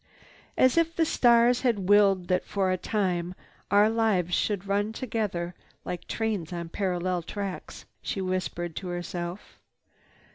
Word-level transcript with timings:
"As 0.57 0.77
if 0.79 0.95
the 0.95 1.05
stars 1.05 1.61
had 1.61 1.87
willed 1.87 2.27
that 2.27 2.43
for 2.43 2.71
a 2.71 2.75
time 2.75 3.35
our 3.69 3.87
lives 3.87 4.33
should 4.33 4.65
run 4.65 4.93
together, 4.93 5.53
like 5.85 6.07
trains 6.07 6.51
on 6.51 6.69
parallel 6.69 7.21
tracks," 7.21 7.85
she 8.01 8.19
whispered 8.19 8.75
to 8.77 8.87
herself. 8.87 9.59